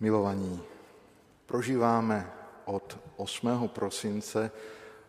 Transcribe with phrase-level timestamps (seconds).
[0.00, 0.62] Milovaní,
[1.46, 2.32] prožíváme
[2.64, 3.68] od 8.
[3.68, 4.50] prosince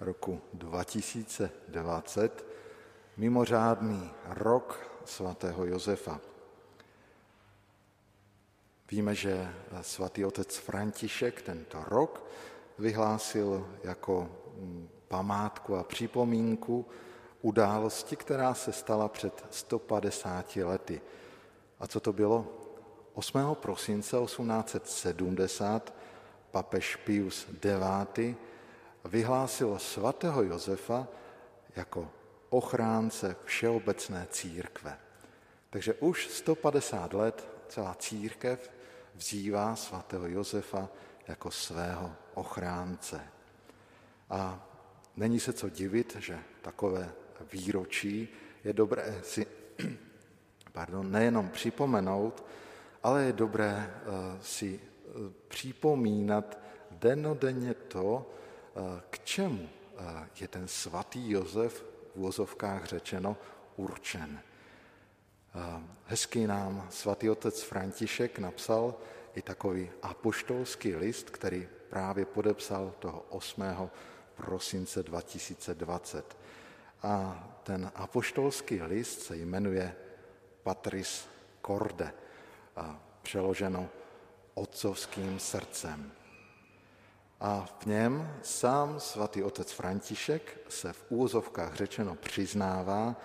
[0.00, 2.46] roku 2020
[3.16, 6.20] mimořádný rok svatého Josefa.
[8.90, 12.24] Víme, že svatý otec František tento rok
[12.78, 14.30] vyhlásil jako
[15.08, 16.86] památku a připomínku
[17.42, 21.00] události, která se stala před 150 lety.
[21.80, 22.61] A co to bylo?
[23.14, 23.54] 8.
[23.54, 25.94] prosince 1870
[26.50, 28.36] papež Pius IX.
[29.04, 31.08] vyhlásil svatého Josefa
[31.76, 32.10] jako
[32.50, 34.98] ochránce všeobecné církve.
[35.70, 38.70] Takže už 150 let celá církev
[39.14, 40.88] vzývá svatého Josefa
[41.28, 43.20] jako svého ochránce.
[44.30, 44.68] A
[45.16, 47.12] není se co divit, že takové
[47.52, 48.28] výročí
[48.64, 49.46] je dobré si
[50.72, 52.44] pardon, nejenom připomenout,
[53.02, 54.02] ale je dobré eh,
[54.42, 55.10] si eh,
[55.48, 56.58] připomínat
[56.90, 59.68] denodenně to, eh, k čemu
[60.40, 63.36] je ten svatý Josef v úvozovkách řečeno
[63.76, 64.40] určen.
[66.06, 68.94] Hezký nám svatý otec František napsal
[69.34, 73.62] i takový apoštolský list, který právě podepsal toho 8.
[74.34, 76.36] prosince 2020.
[77.02, 79.96] A ten apoštolský list se jmenuje
[80.62, 81.28] Patris
[81.66, 82.12] Corde,
[83.22, 83.88] přeloženo
[84.54, 86.12] otcovským srdcem.
[87.40, 93.16] A v něm sám svatý otec František se v úzovkách řečeno přiznává,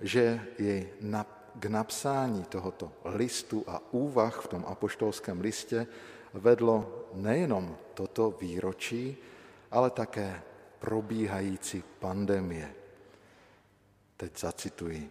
[0.00, 1.26] že jej na,
[1.58, 5.86] k napsání tohoto listu a úvah v tom apoštolském listě
[6.32, 9.16] vedlo nejenom toto výročí,
[9.70, 10.42] ale také
[10.78, 12.74] probíhající pandemie.
[14.16, 15.10] Teď zacituji.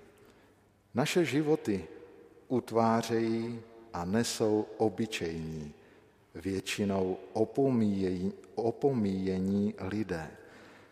[0.93, 1.87] Naše životy
[2.51, 3.61] utvářejí
[3.93, 5.73] a nesou obyčejní,
[6.35, 10.31] většinou opomíjení, opomíjení lidé,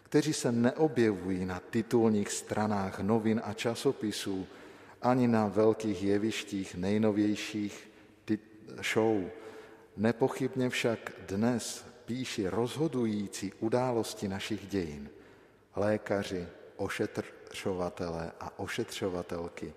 [0.04, 4.48] kteří se neobjevují na titulních stranách novin a časopisů,
[5.02, 7.90] ani na velkých jevištích nejnovějších
[8.94, 9.24] show.
[9.98, 15.10] Nepochybně však dnes píší rozhodující události našich dějin.
[15.76, 19.74] Lékaři, ošetřovatelé a ošetřovatelky,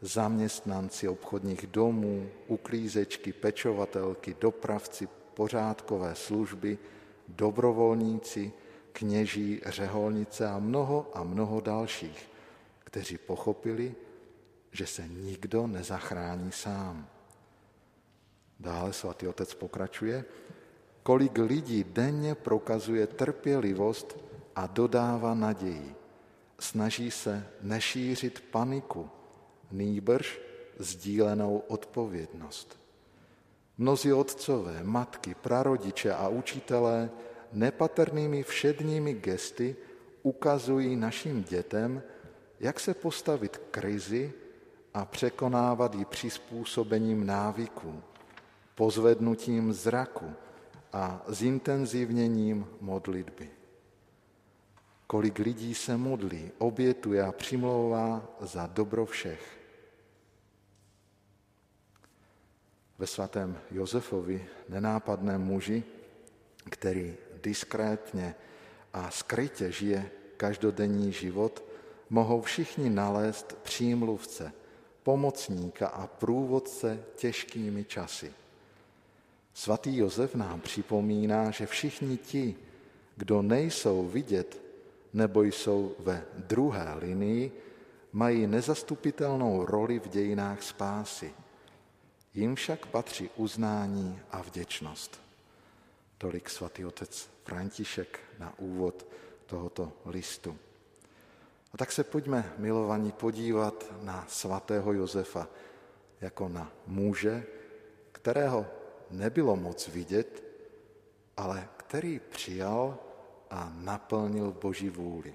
[0.00, 6.78] zaměstnanci obchodních domů, uklízečky, pečovatelky, dopravci, pořádkové služby,
[7.28, 8.52] dobrovolníci,
[8.92, 12.30] kněží, řeholnice a mnoho a mnoho dalších,
[12.84, 13.94] kteří pochopili,
[14.72, 17.08] že se nikdo nezachrání sám.
[18.60, 20.24] Dále svatý otec pokračuje,
[21.02, 24.18] kolik lidí denně prokazuje trpělivost
[24.56, 25.94] a dodává naději.
[26.58, 29.10] Snaží se nešířit paniku,
[29.70, 30.40] nýbrž
[30.78, 32.78] sdílenou odpovědnost.
[33.78, 37.10] Mnozí otcové, matky, prarodiče a učitelé
[37.52, 39.76] nepatrnými všedními gesty
[40.22, 42.02] ukazují našim dětem,
[42.60, 44.32] jak se postavit krizi
[44.94, 48.02] a překonávat ji přizpůsobením návyků,
[48.74, 50.32] pozvednutím zraku
[50.92, 53.50] a zintenzivněním modlitby.
[55.06, 59.57] Kolik lidí se modlí, obětuje a přimlouvá za dobro všech.
[62.98, 65.82] Ve svatém Josefovi, nenápadném muži,
[66.70, 68.34] který diskrétně
[68.92, 71.64] a skrytě žije každodenní život,
[72.10, 74.52] mohou všichni nalézt přímluvce,
[75.02, 78.32] pomocníka a průvodce těžkými časy.
[79.54, 82.56] Svatý Josef nám připomíná, že všichni ti,
[83.16, 84.62] kdo nejsou vidět
[85.12, 87.52] nebo jsou ve druhé linii,
[88.12, 91.32] mají nezastupitelnou roli v dějinách spásy–
[92.34, 95.20] Jim však patří uznání a vděčnost.
[96.18, 99.06] Tolik svatý otec František na úvod
[99.46, 100.58] tohoto listu.
[101.72, 105.48] A tak se pojďme, milovaní, podívat na svatého Josefa
[106.20, 107.46] jako na muže,
[108.12, 108.66] kterého
[109.10, 110.44] nebylo moc vidět,
[111.36, 112.98] ale který přijal
[113.50, 115.34] a naplnil Boží vůli.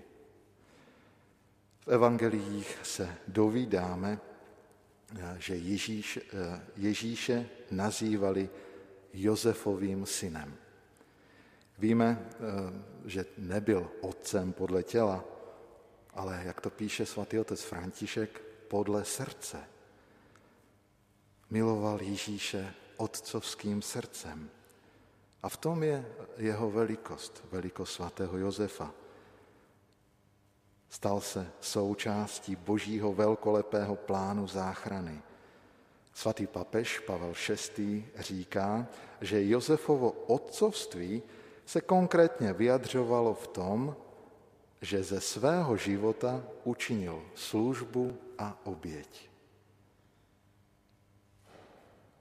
[1.86, 4.20] V evangeliích se dovídáme,
[5.38, 8.50] že Ježíš, eh, Ježíše nazývali
[9.14, 10.58] Josefovým synem.
[11.78, 12.38] Víme, eh,
[13.06, 15.24] že nebyl otcem podle těla,
[16.14, 19.58] ale jak to píše svatý otec František, podle srdce.
[21.50, 24.50] Miloval Ježíše otcovským srdcem.
[25.44, 26.06] A v tom je
[26.38, 29.03] jeho velikost, velikost svatého Josefa.
[30.94, 35.22] Stal se součástí božího velkolepého plánu záchrany.
[36.14, 37.34] Svatý papež Pavel
[37.78, 38.06] VI.
[38.20, 38.88] říká,
[39.22, 41.24] že Josefovo otcovství
[41.66, 43.96] se konkrétně vyjadřovalo v tom,
[44.82, 49.30] že ze svého života učinil službu a oběť.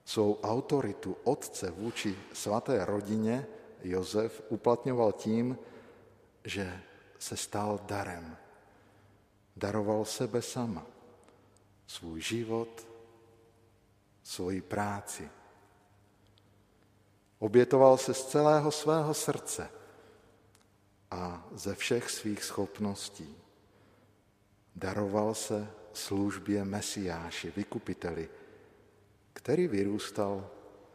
[0.04, 3.46] Svou autoritu otce vůči svaté rodině
[3.84, 5.58] Josef uplatňoval tím,
[6.44, 6.80] že
[7.18, 8.41] se stal darem.
[9.56, 10.86] Daroval sebe sama,
[11.86, 12.86] svůj život,
[14.22, 15.30] svoji práci.
[17.38, 19.70] Obětoval se z celého svého srdce
[21.10, 23.36] a ze všech svých schopností.
[24.76, 28.28] Daroval se službě Mesiáši, vykupiteli,
[29.32, 30.50] který vyrůstal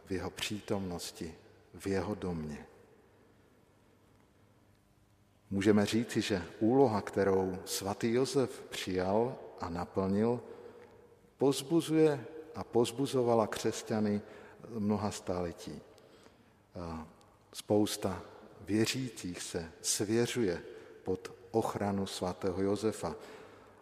[0.06, 1.36] v jeho přítomnosti,
[1.74, 2.68] v jeho domě.
[5.50, 10.40] Můžeme říci, že úloha, kterou svatý Josef přijal a naplnil,
[11.38, 14.22] pozbuzuje a pozbuzovala křesťany
[14.70, 15.82] mnoha staletí.
[17.54, 18.22] Spousta
[18.62, 20.62] věřících se svěřuje
[21.04, 23.16] pod ochranu svatého Josefa.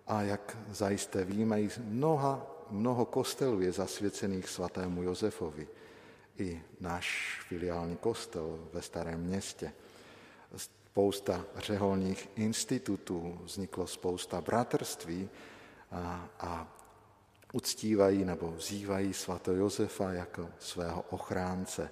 [0.08, 5.68] A jak zajisté víme, mnoha, mnoho kostelů je zasvěcených svatému Josefovi.
[6.38, 9.74] I náš filiální kostel ve Starém městě.
[10.95, 15.30] Spousta řeholních institutů, vzniklo spousta bratrství
[15.92, 16.77] a, a
[17.53, 21.89] uctívají nebo vzývají svatého Josefa jako svého ochránce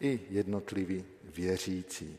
[0.00, 2.18] i jednotliví věřící.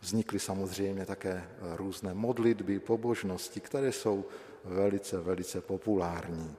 [0.00, 4.24] Vznikly samozřejmě také různé modlitby, pobožnosti, které jsou
[4.64, 6.56] velice, velice populární.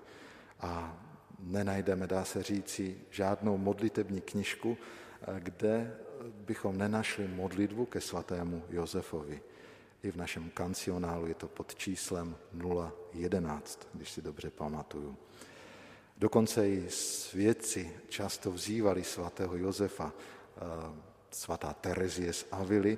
[0.59, 0.97] A
[1.39, 4.77] nenajdeme, dá se říci, žádnou modlitební knižku,
[5.39, 9.42] kde bychom nenašli modlitbu ke svatému Josefovi.
[10.04, 12.36] I v našem kancionálu je to pod číslem
[13.13, 15.18] 011, když si dobře pamatuju.
[16.18, 20.13] Dokonce i svědci často vzývali svatého Josefa,
[21.31, 22.98] svatá Terezie z Avily,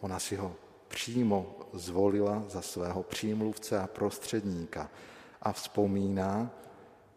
[0.00, 0.56] ona si ho
[0.88, 4.90] přímo zvolila za svého přímluvce a prostředníka
[5.42, 6.50] a vzpomíná,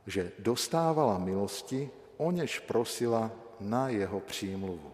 [0.07, 4.92] že dostávala milosti, o něž prosila na jeho přímluvu.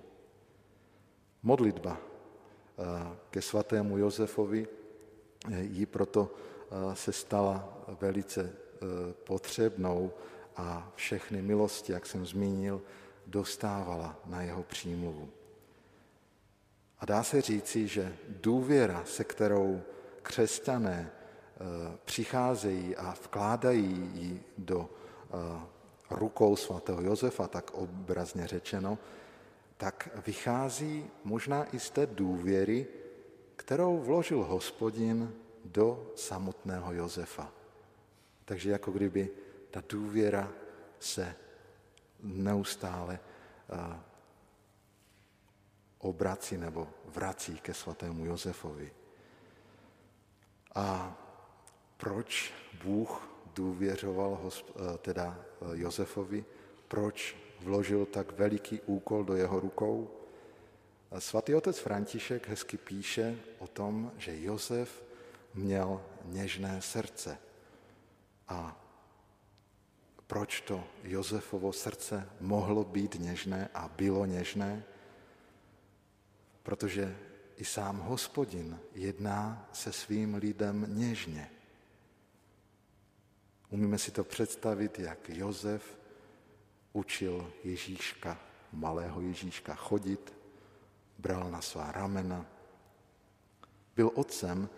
[1.48, 2.84] Modlitba eh,
[3.32, 7.64] ke svatému Josefovi eh, jí proto eh, se stala
[8.02, 8.68] velice
[9.24, 10.12] potřebnou
[10.56, 12.82] a všechny milosti, jak jsem zmínil,
[13.28, 15.30] dostávala na jeho přímluvu.
[17.00, 19.82] A dá se říci, že důvěra, se kterou
[20.22, 21.12] křesťané
[22.06, 24.90] přicházejí a vkládají ji do
[26.10, 28.98] rukou svatého Josefa, tak obrazně řečeno,
[29.78, 32.88] tak vychází možná i z té důvěry,
[33.56, 35.34] kterou vložil hospodin
[35.66, 37.52] do samotného Josefa.
[38.46, 39.30] Takže jako kdyby
[39.72, 40.52] ta důvěra
[41.00, 41.36] se
[42.24, 44.00] neustále eh,
[45.98, 48.94] obrací nebo vrací ke svatému Josefovi.
[50.76, 51.18] A
[51.98, 52.54] proč
[52.84, 56.46] Bůh důvěřoval eh, teda eh, Josefovi?
[56.88, 60.10] Proč vložil tak veliký úkol do jeho rukou?
[61.20, 65.04] Svatý otec František hezky píše o tom, že Josef
[65.54, 67.38] měl něžné srdce.
[68.48, 68.84] A
[70.28, 74.84] proč to Josefovo srdce mohlo být něžné a bylo něžné?
[76.68, 77.18] protože
[77.58, 81.52] i sám hospodin jedná se svým lidem něžně.
[83.70, 85.98] Umíme si to představit, jak Jozef
[86.98, 88.40] učil Ježíška,
[88.74, 90.34] malého Ježíška, chodit,
[91.18, 92.46] bral na svá ramena.
[93.96, 94.70] Byl otcem,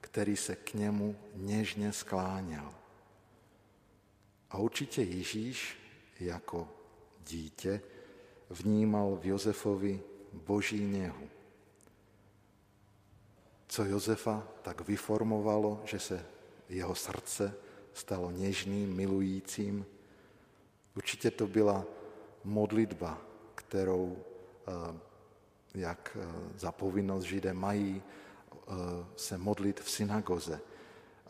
[0.00, 2.74] který se k němu něžně skláněl.
[4.50, 5.78] A určitě Ježíš
[6.20, 6.68] jako
[7.26, 7.80] dítě
[8.50, 11.28] vnímal v Josefovi boží něhu.
[13.68, 16.26] Co Josefa tak vyformovalo, že se
[16.68, 17.54] jeho srdce
[17.94, 19.86] stalo něžným, milujícím,
[20.96, 21.84] určitě to byla
[22.44, 23.18] modlitba,
[23.54, 24.16] kterou,
[24.68, 24.98] eh,
[25.74, 26.26] jak eh,
[26.58, 28.72] za povinnost židé mají eh,
[29.16, 30.60] se modlit v synagoze.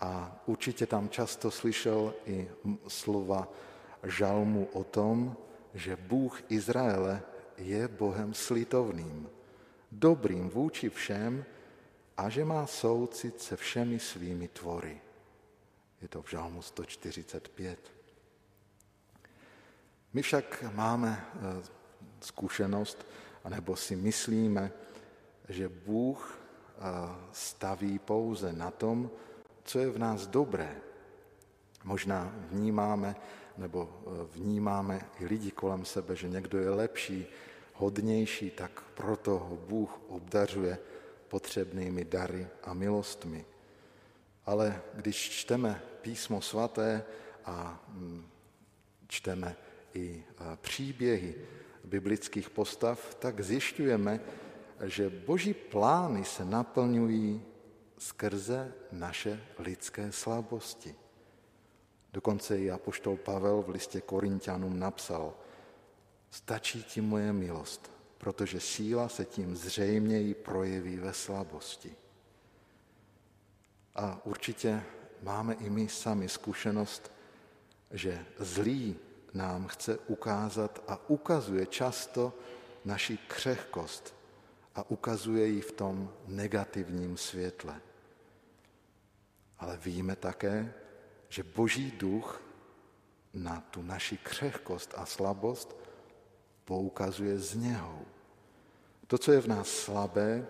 [0.01, 2.49] A určitě tam často slyšel i
[2.89, 3.49] slova
[4.03, 5.37] žalmu o tom,
[5.75, 7.23] že Bůh Izraele
[7.57, 9.29] je Bohem slitovným,
[9.93, 11.45] dobrým vůči všem
[12.17, 15.01] a že má soucit se všemi svými tvory.
[16.03, 18.00] Je to v Žalmu 145.
[20.13, 21.63] My však máme eh,
[22.21, 23.07] zkušenost,
[23.45, 24.73] anebo si myslíme,
[25.49, 26.83] že Bůh eh,
[27.33, 29.11] staví pouze na tom,
[29.65, 30.77] co je v nás dobré.
[31.85, 33.17] Možná vnímáme
[33.57, 37.27] nebo eh, vnímáme i lidi kolem sebe, že někdo je lepší,
[37.75, 40.79] hodnější, tak proto ho Bůh obdařuje
[41.29, 43.45] potřebnými dary a milostmi.
[44.47, 47.05] Ale když čteme písmo svaté
[47.45, 48.27] a mm,
[49.09, 49.57] čteme
[49.95, 50.25] i
[50.61, 51.35] příběhy
[51.85, 54.21] biblických postav, tak zjišťujeme,
[54.85, 57.43] že boží plány se naplňují
[57.99, 60.95] skrze naše lidské slabosti.
[62.13, 65.35] Dokonce i apoštol Pavel v listě Korintianům napsal,
[66.31, 71.95] stačí ti moje milost, protože síla se tím zřejměji projeví ve slabosti.
[73.95, 74.83] A určitě
[75.23, 77.13] máme i my sami zkušenost,
[77.91, 78.97] že zlý
[79.35, 82.33] nám chce ukázat a ukazuje často
[82.85, 84.15] naši křehkost
[84.75, 87.81] a ukazuje ji v tom negativním světle.
[89.59, 90.75] Ale víme také,
[91.29, 92.43] že Boží duch
[93.35, 95.77] na tu naši křehkost a slabost
[96.65, 98.03] poukazuje z něho.
[99.07, 100.47] To, co je v nás slabé,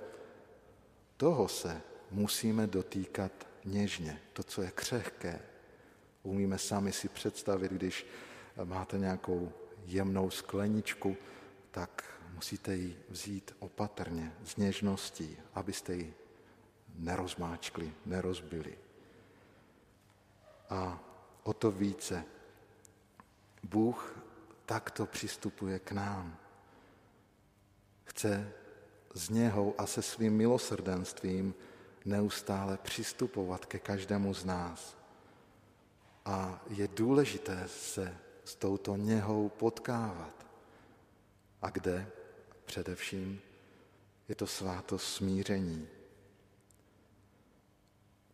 [1.17, 3.33] toho se musíme dotýkat
[3.65, 4.21] něžně.
[4.33, 5.41] To, co je křehké.
[6.23, 8.07] Umíme sami si představit, když
[8.65, 9.53] máte nějakou
[9.85, 11.17] jemnou skleničku,
[11.71, 12.05] tak
[12.35, 16.15] musíte ji vzít opatrně, s něžností, abyste ji
[16.95, 18.79] nerozmáčkli, nerozbili.
[20.71, 21.01] A
[21.43, 22.25] o to více
[23.63, 24.19] Bůh
[24.67, 26.37] takto přistupuje k nám.
[28.05, 28.53] Chce
[29.15, 31.55] z něho a se svým milosrdenstvím
[32.05, 34.97] neustále přistupovat ke každému z nás.
[36.25, 38.17] A je důležité se
[38.51, 40.47] s touto něhou potkávat.
[41.63, 42.11] A kde?
[42.65, 43.41] Především
[44.29, 45.89] je to svátost smíření.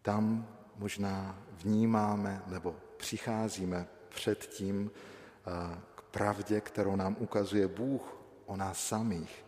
[0.02, 8.56] Tam možná vnímáme nebo přicházíme před tím eh, k pravdě, kterou nám ukazuje Bůh o
[8.56, 9.44] nás samých.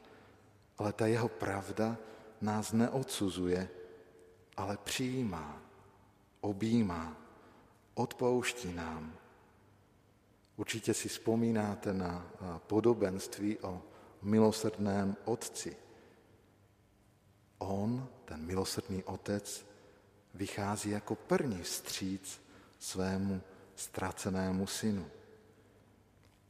[0.79, 1.97] Ale ta jeho pravda
[2.41, 3.69] nás neodsuzuje,
[4.57, 5.63] ale přijímá,
[6.41, 7.17] objímá,
[7.95, 9.19] odpouští nám.
[10.59, 13.83] Určitě si vzpomínáte na eh, podobenství o
[14.23, 15.77] milosrdném otci.
[17.59, 19.67] On, ten milosrdný otec,
[20.35, 22.41] vychází jako první vstříc
[22.79, 23.43] svému
[23.77, 25.11] ztracenému synu.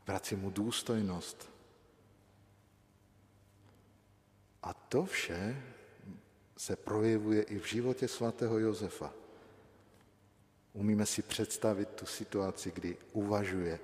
[0.07, 1.51] Vrací mu důstojnost.
[4.63, 5.63] A to vše
[6.57, 9.13] se projevuje i v životě svatého Josefa.
[10.73, 13.81] Umíme si představit tu situaci, kdy uvažuje,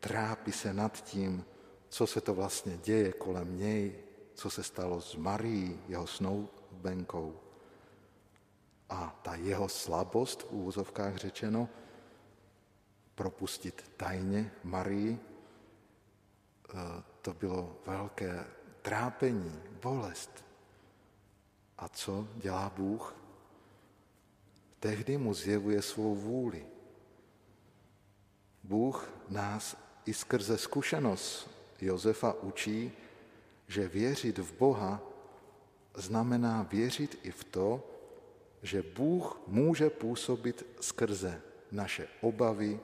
[0.00, 1.44] trápí se nad tím,
[1.88, 3.98] co se to vlastně děje kolem něj,
[4.34, 7.40] co se stalo s Marií, jeho snoubenkou.
[8.88, 11.68] A ta jeho slabost, v úvozovkách řečeno,
[13.14, 18.46] propustit tajně Marii, eh, to bylo velké
[18.82, 20.44] trápení, bolest.
[21.78, 23.16] A co dělá Bůh?
[24.80, 26.66] Tehdy mu zjevuje svou vůli.
[28.62, 32.92] Bůh nás i skrze zkušenost Josefa učí,
[33.68, 35.02] že věřit v Boha
[35.94, 37.90] znamená věřit i v to,
[38.62, 42.80] že Bůh může působit skrze naše obavy,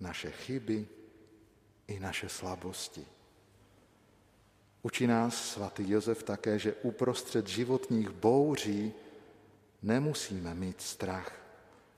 [0.00, 0.86] naše chyby
[1.88, 3.06] i naše slabosti.
[4.82, 8.92] Učí nás svatý Josef také, že uprostřed životních bouří
[9.82, 11.32] nemusíme mít strach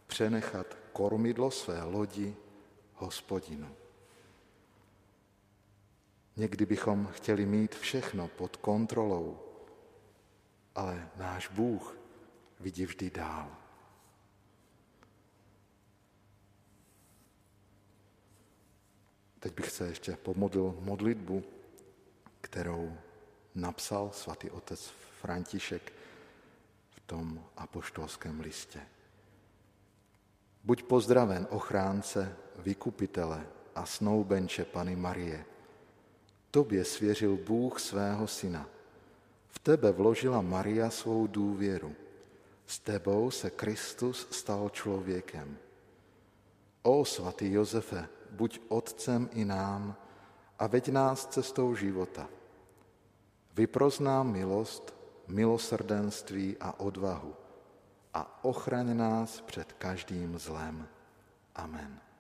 [0.06, 2.34] přenechat kormidlo své lodi
[2.94, 3.81] hospodinu.
[6.36, 9.38] Někdy bychom chtěli mít všechno pod kontrolou,
[10.74, 11.96] ale náš Bůh
[12.60, 13.56] vidí vždy dál.
[19.38, 21.42] Teď bych se ještě pomodlil modlitbu,
[22.40, 22.96] kterou
[23.54, 25.92] napsal svatý otec František
[26.90, 28.80] v tom apoštolském listě.
[30.64, 35.44] Buď pozdraven ochránce, vykupitele a snoubenče Pany Marie.
[36.52, 38.68] Tobě svěřil Bůh svého syna.
[39.48, 41.94] V tebe vložila Maria svou důvěru.
[42.66, 45.56] S tebou se Kristus stal člověkem.
[46.82, 49.96] O svatý Josefe, buď otcem i nám
[50.58, 52.28] a veď nás cestou života.
[53.54, 54.94] Vypros nám milost,
[55.28, 57.34] milosrdenství a odvahu
[58.14, 60.88] a ochraň nás před každým zlem.
[61.54, 62.11] Amen.